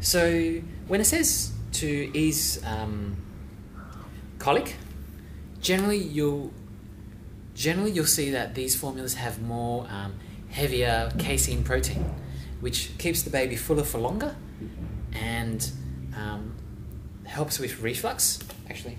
So 0.00 0.60
when 0.86 1.00
it 1.00 1.04
says 1.04 1.52
to 1.72 1.86
ease 2.16 2.64
um, 2.64 3.16
colic, 4.38 4.76
generally 5.60 5.98
you'll 5.98 6.52
generally 7.58 7.90
you'll 7.90 8.06
see 8.06 8.30
that 8.30 8.54
these 8.54 8.76
formulas 8.76 9.14
have 9.14 9.42
more 9.42 9.84
um, 9.90 10.14
heavier 10.50 11.12
casein 11.18 11.64
protein, 11.64 12.04
which 12.60 12.96
keeps 12.98 13.22
the 13.22 13.30
baby 13.30 13.56
fuller 13.56 13.82
for 13.82 13.98
longer 13.98 14.36
and 15.12 15.72
um, 16.16 16.54
helps 17.24 17.58
with 17.58 17.80
reflux. 17.80 18.38
Actually, 18.70 18.96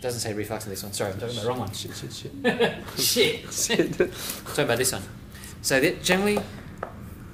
doesn't 0.00 0.20
say 0.20 0.34
reflux 0.34 0.64
in 0.64 0.70
this 0.70 0.82
one. 0.82 0.92
Sorry, 0.92 1.12
I'm 1.12 1.20
talking 1.20 1.36
about 1.36 1.42
the 1.42 1.48
wrong 1.48 1.60
one. 1.60 1.72
Shit, 1.72 1.94
shit, 1.94 2.12
shit. 2.12 2.32
shit. 2.98 3.52
shit. 3.52 3.92
talking 3.96 4.64
about 4.64 4.78
this 4.78 4.92
one. 4.92 5.02
So 5.62 5.78
that 5.78 6.02
generally, 6.02 6.40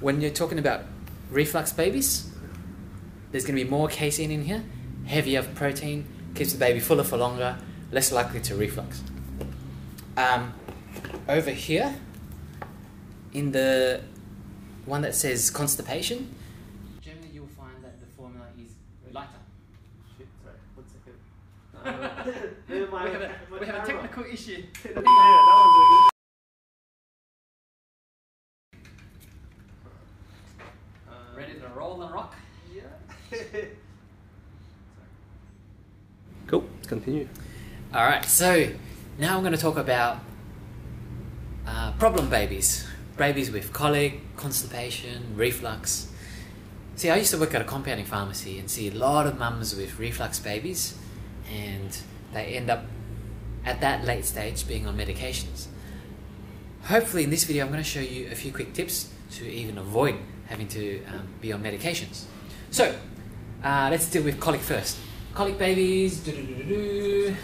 when 0.01 0.21
you're 0.21 0.29
talking 0.29 0.59
about 0.59 0.83
reflux 1.31 1.73
babies, 1.73 2.29
there's 3.31 3.43
going 3.43 3.57
to 3.57 3.63
be 3.63 3.69
more 3.69 3.87
casein 3.87 4.29
in 4.29 4.43
here, 4.43 4.63
heavier 5.07 5.41
protein, 5.41 6.05
keeps 6.35 6.53
the 6.53 6.59
baby 6.59 6.79
fuller 6.79 7.03
for 7.03 7.17
longer, 7.17 7.57
less 7.91 8.11
likely 8.11 8.39
to 8.41 8.55
reflux. 8.55 9.01
Um, 10.17 10.53
over 11.27 11.51
here, 11.51 11.93
in 13.33 13.51
the 13.51 14.01
one 14.85 15.01
that 15.01 15.13
says 15.13 15.51
constipation, 15.51 16.33
generally 17.01 17.27
you'll 17.33 17.47
find 17.47 17.83
that 17.83 17.99
the 17.99 18.05
formula 18.15 18.45
is 18.57 18.71
lighter. 19.11 19.29
Shit, 20.17 20.27
sorry. 20.41 20.55
One 20.75 20.85
second. 20.87 22.33
we, 22.69 23.11
have 23.11 23.21
a, 23.21 23.31
we 23.59 23.65
have 23.65 23.83
a 23.83 23.85
technical 23.85 24.23
issue. 24.23 24.63
yeah, 24.85 24.91
that 24.93 25.03
one's 25.03 26.11
Ready 31.35 31.59
to 31.59 31.67
roll 31.75 32.01
and 32.01 32.13
rock? 32.13 32.35
Yeah. 32.73 32.83
cool. 36.47 36.63
Let's 36.75 36.87
continue. 36.87 37.27
All 37.93 38.05
right, 38.05 38.23
so 38.23 38.69
now 39.17 39.35
I'm 39.37 39.41
going 39.43 39.53
to 39.53 39.61
talk 39.61 39.77
about 39.77 40.19
uh, 41.65 41.93
problem 41.93 42.29
babies, 42.29 42.85
babies 43.17 43.49
with 43.49 43.71
colic, 43.71 44.35
constipation, 44.35 45.35
reflux. 45.35 46.11
See, 46.95 47.09
I 47.09 47.17
used 47.17 47.31
to 47.31 47.37
work 47.37 47.53
at 47.53 47.61
a 47.61 47.65
compounding 47.65 48.05
pharmacy 48.05 48.59
and 48.59 48.69
see 48.69 48.89
a 48.89 48.93
lot 48.93 49.27
of 49.27 49.37
mums 49.37 49.75
with 49.75 49.99
reflux 49.99 50.39
babies, 50.39 50.97
and 51.51 51.97
they 52.33 52.55
end 52.55 52.69
up 52.69 52.85
at 53.65 53.81
that 53.81 54.05
late 54.05 54.25
stage 54.25 54.67
being 54.67 54.85
on 54.85 54.97
medications. 54.97 55.67
Hopefully, 56.83 57.23
in 57.23 57.29
this 57.29 57.45
video, 57.45 57.65
I'm 57.65 57.71
going 57.71 57.83
to 57.83 57.89
show 57.89 57.99
you 57.99 58.29
a 58.31 58.35
few 58.35 58.51
quick 58.51 58.73
tips 58.73 59.11
to 59.31 59.45
even 59.49 59.77
avoid 59.77 60.15
having 60.47 60.67
to 60.69 61.03
um, 61.05 61.27
be 61.41 61.51
on 61.51 61.63
medications. 61.63 62.25
So, 62.69 62.95
uh, 63.63 63.87
let's 63.89 64.09
deal 64.09 64.23
with 64.23 64.39
colic 64.39 64.61
first. 64.61 64.97
Colic 65.33 65.57
babies. 65.57 66.19
doo-doo-doo-doo-doo. 66.19 67.35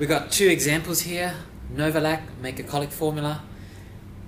We 0.00 0.06
got 0.06 0.32
two 0.32 0.48
examples 0.48 1.02
here. 1.02 1.34
Novalac, 1.74 2.22
make 2.40 2.58
a 2.58 2.62
colic 2.62 2.90
formula. 2.90 3.42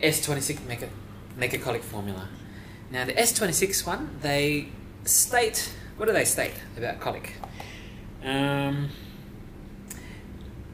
S26, 0.03 0.67
make 0.67 0.83
a, 0.83 0.91
make 1.35 1.55
a 1.55 1.59
colic 1.59 1.83
formula. 1.83 2.29
Now 2.91 3.07
the 3.07 3.15
S26 3.15 3.87
one, 3.87 4.19
they 4.21 4.69
state, 5.07 5.73
what 5.97 6.05
do 6.05 6.13
they 6.13 6.27
state 6.27 6.53
about 6.77 7.01
colic? 7.01 7.37
Um, 8.23 8.91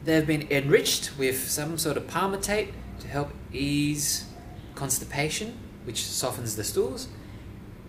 they've 0.03 0.27
been 0.27 0.45
enriched 0.51 1.17
with 1.17 1.47
some 1.47 1.77
sort 1.77 1.95
of 1.95 2.05
palmitate 2.07 2.73
to 2.99 3.07
help 3.07 3.31
ease 3.53 4.25
constipation, 4.75 5.57
which 5.85 6.03
softens 6.03 6.57
the 6.57 6.65
stools, 6.65 7.07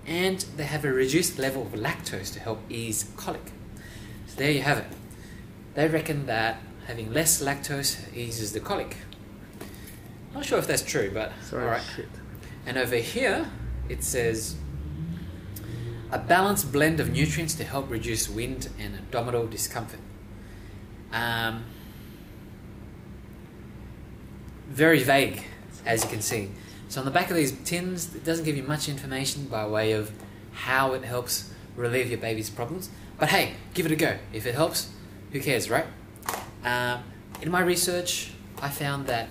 and 0.06 0.38
they 0.56 0.62
have 0.62 0.84
a 0.84 0.92
reduced 0.92 1.40
level 1.40 1.62
of 1.62 1.72
lactose 1.72 2.32
to 2.34 2.38
help 2.38 2.60
ease 2.70 3.10
colic. 3.16 3.50
So 4.28 4.36
there 4.36 4.52
you 4.52 4.62
have 4.62 4.78
it. 4.78 4.86
They 5.74 5.88
reckon 5.88 6.26
that 6.26 6.60
having 6.86 7.12
less 7.12 7.42
lactose 7.42 7.98
eases 8.16 8.52
the 8.52 8.60
colic. 8.60 8.96
Not 10.34 10.44
sure 10.44 10.58
if 10.58 10.66
that's 10.66 10.82
true, 10.82 11.10
but 11.12 11.32
Sorry. 11.42 11.64
all 11.64 11.70
right. 11.70 11.82
Shit. 11.96 12.08
And 12.66 12.76
over 12.76 12.96
here, 12.96 13.50
it 13.88 14.04
says 14.04 14.56
a 16.12 16.18
balanced 16.18 16.72
blend 16.72 17.00
of 17.00 17.10
nutrients 17.10 17.54
to 17.54 17.64
help 17.64 17.90
reduce 17.90 18.28
wind 18.28 18.68
and 18.78 18.94
abdominal 18.94 19.46
discomfort. 19.46 20.00
Um, 21.12 21.64
very 24.68 25.02
vague, 25.02 25.44
as 25.84 26.04
you 26.04 26.10
can 26.10 26.20
see. 26.22 26.50
So 26.88 27.00
on 27.00 27.04
the 27.04 27.12
back 27.12 27.30
of 27.30 27.36
these 27.36 27.52
tins, 27.52 28.14
it 28.14 28.24
doesn't 28.24 28.44
give 28.44 28.56
you 28.56 28.62
much 28.62 28.88
information 28.88 29.44
by 29.46 29.66
way 29.66 29.92
of 29.92 30.12
how 30.52 30.92
it 30.92 31.04
helps 31.04 31.52
relieve 31.76 32.08
your 32.10 32.18
baby's 32.18 32.50
problems. 32.50 32.90
But 33.18 33.28
hey, 33.28 33.54
give 33.74 33.86
it 33.86 33.92
a 33.92 33.96
go. 33.96 34.18
If 34.32 34.46
it 34.46 34.54
helps, 34.54 34.90
who 35.32 35.40
cares, 35.40 35.70
right? 35.70 35.86
Um, 36.64 37.02
in 37.40 37.50
my 37.50 37.60
research, 37.60 38.32
I 38.60 38.68
found 38.68 39.06
that 39.06 39.28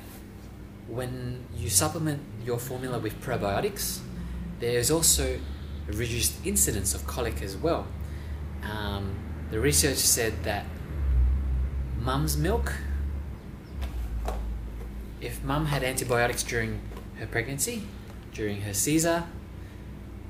when 0.87 1.45
you 1.55 1.69
supplement 1.69 2.21
your 2.43 2.57
formula 2.57 2.99
with 2.99 3.21
probiotics, 3.21 3.99
there's 4.59 4.89
also 4.89 5.39
a 5.87 5.91
reduced 5.91 6.45
incidence 6.45 6.95
of 6.95 7.05
colic 7.05 7.41
as 7.41 7.55
well. 7.55 7.87
Um, 8.63 9.15
the 9.51 9.59
research 9.59 9.97
said 9.97 10.43
that 10.43 10.65
mum's 11.99 12.37
milk 12.37 12.73
if 15.21 15.43
mum 15.43 15.65
had 15.65 15.83
antibiotics 15.83 16.43
during 16.43 16.79
her 17.19 17.27
pregnancy, 17.27 17.83
during 18.33 18.61
her 18.61 18.73
Caesar, 18.73 19.25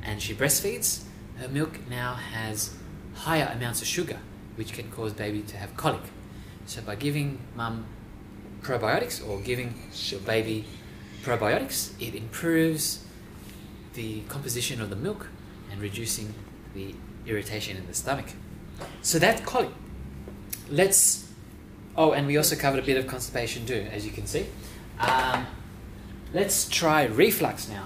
and 0.02 0.22
she 0.22 0.34
breastfeeds, 0.34 1.04
her 1.38 1.48
milk 1.48 1.80
now 1.90 2.16
has 2.16 2.76
higher 3.14 3.52
amounts 3.54 3.82
of 3.82 3.88
sugar, 3.88 4.18
which 4.56 4.74
can 4.74 4.90
cause 4.90 5.14
baby 5.14 5.42
to 5.42 5.58
have 5.58 5.76
colic. 5.78 6.02
So 6.70 6.82
by 6.84 6.94
giving 6.94 7.40
mum 7.56 7.88
probiotics 8.62 9.28
or 9.28 9.42
giving 9.42 9.74
your 9.92 10.20
baby 10.20 10.66
probiotics, 11.24 12.00
it 12.00 12.14
improves 12.14 13.04
the 13.96 14.22
composition 14.30 14.80
of 14.80 14.92
the 14.92 14.96
milk 14.96 15.30
and 15.72 15.82
reducing 15.82 16.32
the 16.76 16.94
irritation 17.26 17.76
in 17.76 17.88
the 17.88 17.96
stomach. 17.96 18.28
So 19.02 19.18
that 19.18 19.48
colic. 19.48 19.72
Let's. 20.70 21.28
Oh, 21.98 22.12
and 22.12 22.28
we 22.28 22.38
also 22.38 22.56
covered 22.56 22.78
a 22.78 22.86
bit 22.86 22.98
of 22.98 23.08
constipation 23.08 23.66
too, 23.66 23.88
as 23.92 24.06
you 24.06 24.12
can 24.12 24.28
see. 24.28 24.46
Um, 25.00 25.48
let's 26.36 26.70
try 26.70 27.06
reflux 27.06 27.68
now. 27.68 27.86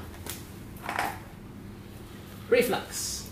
Reflux. 2.49 3.29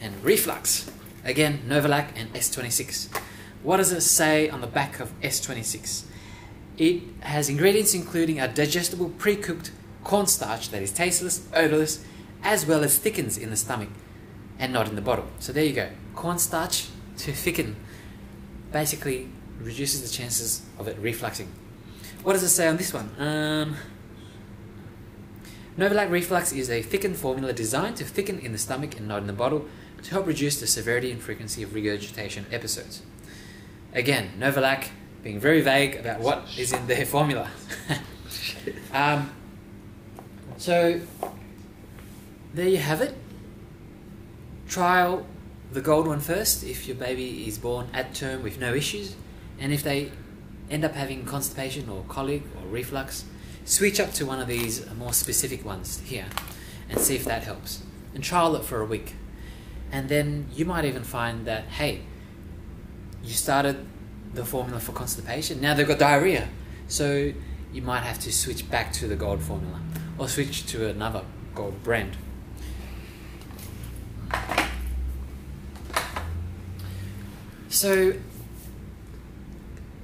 And 0.00 0.24
reflux. 0.24 0.90
Again, 1.26 1.60
Novalac 1.68 2.08
and 2.16 2.32
S26. 2.32 3.23
What 3.64 3.78
does 3.78 3.92
it 3.92 4.02
say 4.02 4.50
on 4.50 4.60
the 4.60 4.66
back 4.66 5.00
of 5.00 5.18
S26? 5.22 6.04
It 6.76 7.02
has 7.20 7.48
ingredients 7.48 7.94
including 7.94 8.38
a 8.38 8.46
digestible 8.46 9.08
pre 9.08 9.36
cooked 9.36 9.72
cornstarch 10.04 10.68
that 10.68 10.82
is 10.82 10.92
tasteless, 10.92 11.48
odorless, 11.54 12.04
as 12.42 12.66
well 12.66 12.84
as 12.84 12.98
thickens 12.98 13.38
in 13.38 13.48
the 13.48 13.56
stomach 13.56 13.88
and 14.58 14.70
not 14.70 14.86
in 14.86 14.96
the 14.96 15.00
bottle. 15.00 15.24
So 15.38 15.50
there 15.50 15.64
you 15.64 15.72
go. 15.72 15.88
Cornstarch 16.14 16.88
to 17.18 17.32
thicken 17.32 17.76
basically 18.70 19.30
reduces 19.58 20.02
the 20.02 20.14
chances 20.14 20.60
of 20.78 20.86
it 20.86 21.02
refluxing. 21.02 21.46
What 22.22 22.34
does 22.34 22.42
it 22.42 22.50
say 22.50 22.68
on 22.68 22.76
this 22.76 22.92
one? 22.92 23.10
Um, 23.18 23.76
Reflux 25.78 26.52
is 26.52 26.68
a 26.68 26.82
thickened 26.82 27.16
formula 27.16 27.54
designed 27.54 27.96
to 27.96 28.04
thicken 28.04 28.40
in 28.40 28.52
the 28.52 28.58
stomach 28.58 28.98
and 28.98 29.08
not 29.08 29.22
in 29.22 29.26
the 29.26 29.32
bottle 29.32 29.64
to 30.02 30.10
help 30.10 30.26
reduce 30.26 30.60
the 30.60 30.66
severity 30.66 31.10
and 31.10 31.22
frequency 31.22 31.62
of 31.62 31.74
regurgitation 31.74 32.44
episodes. 32.52 33.00
Again, 33.94 34.32
Novalac 34.38 34.88
being 35.22 35.38
very 35.38 35.60
vague 35.60 35.94
about 35.94 36.20
what 36.20 36.46
is 36.58 36.72
in 36.72 36.86
their 36.88 37.06
formula. 37.06 37.48
um, 38.92 39.30
so, 40.56 41.00
there 42.52 42.68
you 42.68 42.78
have 42.78 43.00
it. 43.00 43.14
Trial 44.68 45.26
the 45.72 45.80
gold 45.80 46.06
one 46.06 46.20
first 46.20 46.62
if 46.62 46.86
your 46.86 46.96
baby 46.96 47.48
is 47.48 47.58
born 47.58 47.88
at 47.92 48.14
term 48.14 48.42
with 48.42 48.60
no 48.60 48.74
issues, 48.74 49.16
and 49.58 49.72
if 49.72 49.82
they 49.82 50.10
end 50.70 50.84
up 50.84 50.94
having 50.94 51.24
constipation 51.24 51.88
or 51.88 52.04
colic 52.08 52.42
or 52.56 52.68
reflux, 52.68 53.24
switch 53.64 54.00
up 54.00 54.12
to 54.12 54.26
one 54.26 54.40
of 54.40 54.48
these 54.48 54.88
more 54.94 55.12
specific 55.12 55.64
ones 55.64 56.00
here 56.00 56.26
and 56.88 57.00
see 57.00 57.14
if 57.14 57.24
that 57.24 57.44
helps. 57.44 57.82
And 58.14 58.22
trial 58.22 58.54
it 58.56 58.64
for 58.64 58.80
a 58.80 58.84
week. 58.84 59.14
And 59.90 60.08
then 60.08 60.46
you 60.54 60.64
might 60.64 60.84
even 60.84 61.02
find 61.02 61.46
that, 61.46 61.64
hey, 61.64 62.02
you 63.24 63.32
started 63.32 63.86
the 64.34 64.44
formula 64.44 64.80
for 64.80 64.92
constipation, 64.92 65.60
now 65.60 65.74
they've 65.74 65.88
got 65.88 65.98
diarrhea. 65.98 66.48
So 66.88 67.32
you 67.72 67.82
might 67.82 68.02
have 68.02 68.18
to 68.20 68.32
switch 68.32 68.70
back 68.70 68.92
to 68.94 69.08
the 69.08 69.16
gold 69.16 69.42
formula 69.42 69.80
or 70.18 70.28
switch 70.28 70.66
to 70.66 70.88
another 70.88 71.24
gold 71.54 71.82
brand. 71.82 72.16
So 77.68 78.14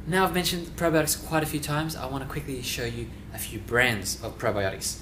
now 0.06 0.24
I've 0.24 0.34
mentioned 0.34 0.66
probiotics 0.76 1.24
quite 1.26 1.42
a 1.42 1.46
few 1.46 1.60
times. 1.60 1.94
I 1.94 2.06
want 2.06 2.24
to 2.24 2.28
quickly 2.28 2.62
show 2.62 2.84
you 2.84 3.06
a 3.32 3.38
few 3.38 3.60
brands 3.60 4.20
of 4.24 4.38
probiotics. 4.38 4.98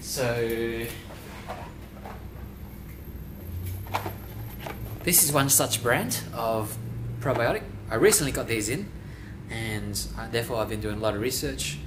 So 0.00 0.86
this 5.02 5.24
is 5.24 5.32
one 5.32 5.48
such 5.48 5.82
brand 5.82 6.20
of 6.32 6.78
probiotic. 7.24 7.62
I 7.90 7.94
recently 7.94 8.32
got 8.32 8.46
these 8.46 8.68
in, 8.68 8.86
and 9.50 9.98
I, 10.18 10.26
therefore 10.26 10.58
I've 10.58 10.68
been 10.68 10.82
doing 10.82 10.96
a 10.96 11.00
lot 11.00 11.14
of 11.14 11.22
research 11.22 11.78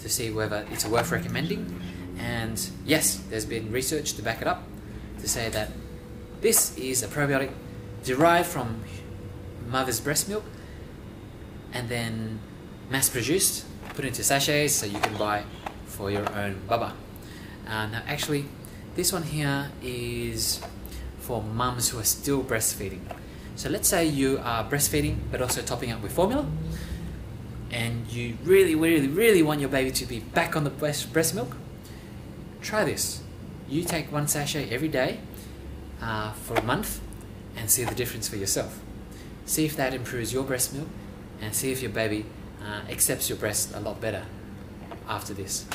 to 0.00 0.08
see 0.10 0.30
whether 0.30 0.66
it's 0.70 0.84
worth 0.84 1.10
recommending. 1.10 1.80
And 2.18 2.60
yes, 2.84 3.16
there's 3.30 3.46
been 3.46 3.72
research 3.72 4.12
to 4.14 4.22
back 4.22 4.42
it 4.42 4.46
up 4.46 4.62
to 5.20 5.28
say 5.28 5.48
that 5.48 5.70
this 6.42 6.76
is 6.76 7.02
a 7.02 7.08
probiotic 7.08 7.50
derived 8.04 8.48
from 8.48 8.84
mother's 9.66 10.00
breast 10.00 10.28
milk 10.28 10.44
and 11.72 11.88
then 11.88 12.38
mass 12.90 13.08
produced, 13.08 13.64
put 13.94 14.04
into 14.04 14.22
sachets 14.22 14.74
so 14.74 14.84
you 14.84 15.00
can 15.00 15.16
buy 15.16 15.44
for 15.86 16.10
your 16.10 16.30
own 16.34 16.60
baba. 16.68 16.92
Uh, 17.66 17.86
now, 17.86 18.02
actually, 18.06 18.44
this 18.94 19.12
one 19.12 19.22
here 19.22 19.70
is 19.82 20.60
for 21.20 21.42
mums 21.42 21.88
who 21.88 21.98
are 21.98 22.04
still 22.04 22.44
breastfeeding. 22.44 23.00
So, 23.56 23.68
let's 23.70 23.88
say 23.88 24.04
you 24.04 24.40
are 24.42 24.64
breastfeeding 24.68 25.18
but 25.30 25.40
also 25.40 25.62
topping 25.62 25.92
up 25.92 26.02
with 26.02 26.12
formula, 26.12 26.46
and 27.70 28.06
you 28.08 28.36
really, 28.44 28.74
really, 28.74 29.08
really 29.08 29.42
want 29.42 29.60
your 29.60 29.68
baby 29.68 29.90
to 29.90 30.06
be 30.06 30.20
back 30.20 30.56
on 30.56 30.64
the 30.64 30.70
breast, 30.70 31.12
breast 31.12 31.34
milk. 31.34 31.56
Try 32.60 32.84
this. 32.84 33.22
You 33.68 33.82
take 33.82 34.12
one 34.12 34.28
sachet 34.28 34.70
every 34.70 34.88
day 34.88 35.20
uh, 36.00 36.32
for 36.32 36.54
a 36.54 36.62
month 36.62 37.00
and 37.56 37.70
see 37.70 37.84
the 37.84 37.94
difference 37.94 38.28
for 38.28 38.36
yourself. 38.36 38.80
See 39.46 39.64
if 39.64 39.76
that 39.76 39.94
improves 39.94 40.32
your 40.32 40.44
breast 40.44 40.74
milk 40.74 40.88
and 41.40 41.54
see 41.54 41.72
if 41.72 41.82
your 41.82 41.90
baby 41.90 42.26
uh, 42.62 42.90
accepts 42.90 43.28
your 43.28 43.38
breast 43.38 43.74
a 43.74 43.80
lot 43.80 44.00
better 44.00 44.24
after 45.08 45.34
this. 45.34 45.66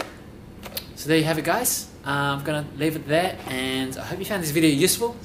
So 0.95 1.07
there 1.07 1.17
you 1.17 1.23
have 1.23 1.37
it 1.37 1.45
guys. 1.45 1.87
Uh, 2.05 2.09
I'm 2.09 2.43
going 2.43 2.65
to 2.65 2.77
leave 2.77 2.95
it 2.95 3.07
there 3.07 3.37
and 3.47 3.95
I 3.97 4.05
hope 4.05 4.19
you 4.19 4.25
found 4.25 4.43
this 4.43 4.51
video 4.51 4.69
useful. 4.69 5.15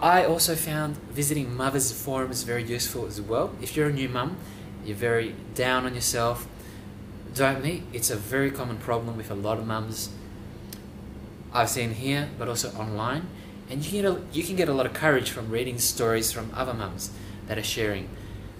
I 0.00 0.24
also 0.24 0.54
found 0.54 0.96
visiting 1.10 1.56
mothers 1.56 1.90
forums 1.90 2.44
very 2.44 2.62
useful 2.62 3.06
as 3.06 3.20
well. 3.20 3.52
If 3.60 3.76
you're 3.76 3.88
a 3.88 3.92
new 3.92 4.08
mum, 4.08 4.36
you're 4.84 4.96
very 4.96 5.34
down 5.54 5.86
on 5.86 5.94
yourself, 5.94 6.46
don't 7.34 7.62
me, 7.62 7.82
it's 7.92 8.10
a 8.10 8.16
very 8.16 8.50
common 8.50 8.78
problem 8.78 9.16
with 9.16 9.30
a 9.30 9.34
lot 9.34 9.58
of 9.58 9.66
mums 9.66 10.10
I've 11.52 11.68
seen 11.68 11.94
here, 11.94 12.28
but 12.38 12.48
also 12.48 12.70
online. 12.72 13.26
And 13.70 13.84
you 13.84 13.90
can, 13.90 14.00
get 14.02 14.10
a, 14.10 14.22
you 14.32 14.44
can 14.44 14.56
get 14.56 14.68
a 14.68 14.72
lot 14.72 14.86
of 14.86 14.94
courage 14.94 15.30
from 15.30 15.50
reading 15.50 15.78
stories 15.78 16.32
from 16.32 16.50
other 16.54 16.74
mums 16.74 17.10
that 17.46 17.58
are 17.58 17.62
sharing. 17.62 18.08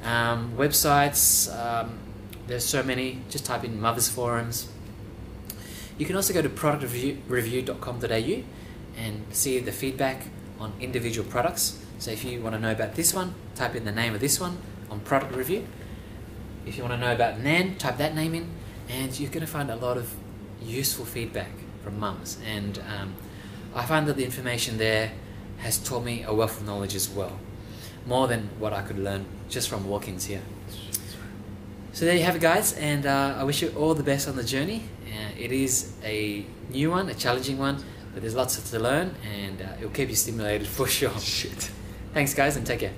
Um, 0.05 0.55
websites, 0.57 1.49
um, 1.57 1.99
there's 2.47 2.65
so 2.65 2.83
many, 2.83 3.23
just 3.31 3.45
type 3.47 3.65
in 3.65 3.81
mothers 3.81 4.09
forums. 4.09 4.69
You 5.99 6.07
can 6.07 6.17
also 6.17 6.35
go 6.35 6.43
to 6.43 6.49
productreview.com.au 6.49 8.43
and 8.97 9.25
see 9.31 9.59
the 9.61 9.73
feedback 9.73 10.27
on 10.59 10.73
individual 10.81 11.29
products. 11.29 11.79
So 11.99 12.11
if 12.11 12.25
you 12.25 12.41
want 12.41 12.55
to 12.55 12.61
know 12.61 12.73
about 12.73 12.95
this 12.95 13.15
one, 13.15 13.35
type 13.55 13.75
in 13.75 13.85
the 13.85 13.93
name 13.93 14.15
of 14.15 14.21
this 14.21 14.41
one 14.41 14.59
on 14.91 15.01
product 15.01 15.35
review. 15.35 15.67
If 16.67 16.77
you 16.77 16.83
want 16.83 16.95
to 16.95 17.01
know 17.01 17.13
about 17.13 17.41
Nan, 17.41 17.77
type 17.77 17.97
that 17.99 18.15
name 18.15 18.35
in, 18.35 18.51
and 18.89 19.19
you're 19.19 19.31
going 19.31 19.41
to 19.41 19.47
find 19.47 19.71
a 19.71 19.77
lot 19.77 19.97
of 19.97 20.15
useful 20.63 21.05
feedback 21.05 21.51
from 21.83 21.99
mums. 21.99 22.39
And 22.47 22.79
um, 22.79 23.15
I 23.75 23.85
find 23.85 24.07
that 24.09 24.17
the 24.17 24.25
information 24.25 24.79
there 24.79 25.13
has 25.59 25.79
taught 25.79 26.05
me 26.05 26.23
a 26.23 26.35
wealth 26.35 26.61
of 26.61 26.67
knowledge 26.67 26.95
as 26.95 27.09
well, 27.09 27.39
more 28.07 28.29
than 28.29 28.51
what 28.59 28.73
I 28.73 28.83
could 28.83 28.99
learn 28.99 29.27
just 29.49 29.69
from 29.69 29.89
walk-ins 29.89 30.27
here. 30.27 30.43
So 31.93 32.05
there 32.05 32.15
you 32.15 32.23
have 32.23 32.37
it, 32.37 32.43
guys, 32.43 32.75
and 32.75 33.07
uh, 33.07 33.35
I 33.39 33.45
wish 33.45 33.61
you 33.63 33.71
all 33.71 33.95
the 33.95 34.05
best 34.05 34.29
on 34.29 34.37
the 34.37 34.45
journey. 34.45 34.85
Uh, 35.07 35.31
it 35.37 35.51
is 35.51 35.93
a 36.05 36.45
new 36.71 36.91
one, 36.91 37.09
a 37.09 37.15
challenging 37.15 37.59
one, 37.59 37.83
but 38.13 38.23
there's 38.23 38.35
lots 38.35 38.71
to 38.71 38.79
learn, 38.79 39.15
and 39.25 39.61
uh, 39.61 39.77
it'll 39.79 39.91
keep 39.91 40.09
you 40.09 40.15
stimulated 40.17 40.67
for 40.77 40.87
sure. 40.87 41.19
Shit. 41.19 41.71
Thanks, 42.15 42.35
guys, 42.35 42.57
and 42.57 42.67
take 42.67 42.81
care. 42.81 42.93